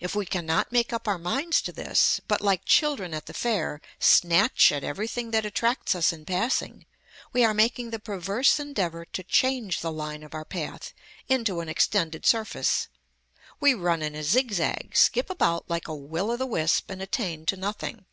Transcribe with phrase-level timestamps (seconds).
[0.00, 3.80] If we cannot make up our minds to this, but, like children at the fair,
[4.00, 6.84] snatch at everything that attracts us in passing,
[7.32, 10.92] we are making the perverse endeavour to change the line of our path
[11.28, 12.88] into an extended surface;
[13.60, 17.46] we run in a zigzag, skip about like a will o' the wisp, and attain
[17.46, 18.04] to nothing.